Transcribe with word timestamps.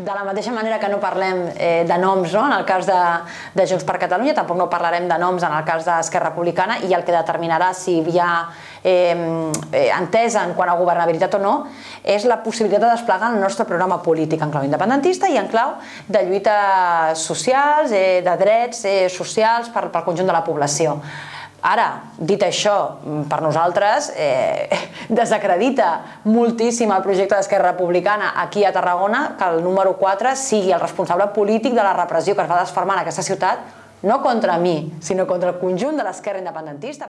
De 0.00 0.14
la 0.16 0.22
mateixa 0.24 0.52
manera 0.56 0.78
que 0.80 0.88
no 0.88 0.96
parlem 0.96 1.42
eh, 1.60 1.84
de 1.84 1.96
noms 2.00 2.32
no? 2.32 2.46
en 2.48 2.54
el 2.56 2.62
cas 2.64 2.86
de, 2.88 3.00
de 3.52 3.66
Junts 3.68 3.84
per 3.84 3.98
Catalunya, 4.00 4.32
tampoc 4.32 4.56
no 4.56 4.64
parlarem 4.72 5.04
de 5.10 5.18
noms 5.20 5.44
en 5.44 5.52
el 5.52 5.64
cas 5.68 5.84
d'Esquerra 5.84 6.30
Republicana 6.30 6.78
i 6.88 6.94
el 6.96 7.04
que 7.04 7.12
determinarà 7.12 7.68
si 7.76 7.98
hi 8.00 8.16
ha 8.16 8.30
eh, 8.80 9.12
entesa 9.98 10.46
en 10.46 10.54
quant 10.56 10.72
a 10.72 10.78
governabilitat 10.80 11.36
o 11.36 11.42
no 11.42 11.52
és 12.00 12.24
la 12.24 12.38
possibilitat 12.40 12.86
de 12.86 12.94
desplegar 12.94 13.34
el 13.34 13.42
nostre 13.44 13.66
programa 13.68 14.00
polític 14.00 14.40
en 14.40 14.54
clau 14.54 14.64
independentista 14.64 15.28
i 15.28 15.36
en 15.36 15.52
clau 15.52 15.76
de 16.08 16.24
lluites 16.30 17.26
socials, 17.28 17.92
eh, 17.92 18.22
de 18.24 18.38
drets 18.40 18.86
eh, 18.88 18.96
socials 19.12 19.68
per, 19.68 19.90
pel 19.92 20.06
conjunt 20.08 20.32
de 20.32 20.38
la 20.38 20.46
població. 20.48 20.96
Ara, 21.60 21.88
dit 22.16 22.40
això, 22.40 22.76
per 23.28 23.40
nosaltres 23.44 24.10
eh, 24.16 24.78
desacredita 25.20 25.90
moltíssim 26.24 26.92
el 26.94 27.04
projecte 27.04 27.36
d'Esquerra 27.36 27.74
Republicana 27.74 28.32
aquí 28.40 28.64
a 28.64 28.72
Tarragona 28.72 29.36
que 29.36 29.50
el 29.52 29.60
número 29.64 29.96
4 30.00 30.32
sigui 30.40 30.72
el 30.72 30.80
responsable 30.80 31.28
polític 31.36 31.76
de 31.76 31.84
la 31.84 31.92
repressió 31.98 32.34
que 32.34 32.46
es 32.46 32.50
va 32.50 32.62
desfermar 32.64 32.96
en 32.96 33.04
aquesta 33.04 33.26
ciutat 33.26 33.78
no 34.02 34.22
contra 34.22 34.56
mi, 34.56 34.94
sinó 35.04 35.26
contra 35.26 35.50
el 35.52 35.58
conjunt 35.60 36.00
de 36.00 36.06
l'esquerra 36.06 36.40
independentista. 36.40 37.09